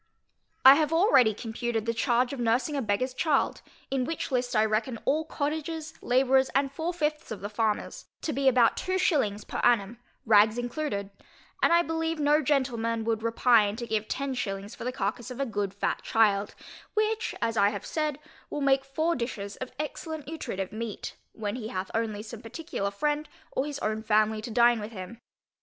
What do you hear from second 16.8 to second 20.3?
which, as I have said, will make four dishes of excellent